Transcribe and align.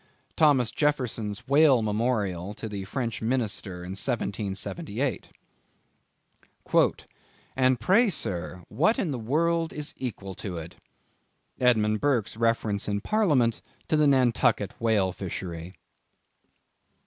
—Thomas 0.35 0.71
Jefferson's 0.71 1.47
Whale 1.47 1.83
Memorial 1.83 2.55
to 2.55 2.67
the 2.67 2.85
French 2.85 3.21
minister 3.21 3.83
in 3.83 3.91
1778. 3.91 5.27
"And 7.55 7.79
pray, 7.79 8.09
sir, 8.09 8.63
what 8.67 8.97
in 8.97 9.11
the 9.11 9.19
world 9.19 9.71
is 9.71 9.93
equal 9.97 10.33
to 10.33 10.57
it?" 10.57 10.77
—Edmund 11.59 12.01
Burke's 12.01 12.35
reference 12.35 12.87
in 12.87 13.01
Parliament 13.01 13.61
to 13.89 13.95
the 13.95 14.07
Nantucket 14.07 14.73
Whale 14.81 15.11
Fishery. 15.11 15.75